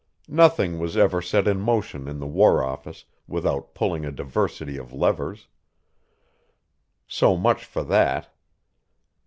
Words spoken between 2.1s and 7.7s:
the War Office without pulling a diversity of levers. So much